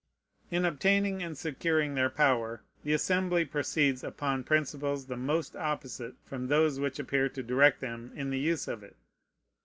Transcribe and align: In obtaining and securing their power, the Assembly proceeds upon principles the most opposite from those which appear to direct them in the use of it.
In 0.49 0.65
obtaining 0.65 1.21
and 1.21 1.37
securing 1.37 1.93
their 1.93 2.09
power, 2.09 2.63
the 2.83 2.91
Assembly 2.91 3.45
proceeds 3.45 4.03
upon 4.03 4.43
principles 4.43 5.05
the 5.05 5.15
most 5.15 5.55
opposite 5.55 6.15
from 6.25 6.47
those 6.47 6.79
which 6.79 6.97
appear 6.97 7.29
to 7.29 7.43
direct 7.43 7.81
them 7.81 8.11
in 8.15 8.31
the 8.31 8.39
use 8.39 8.67
of 8.67 8.81
it. 8.81 8.95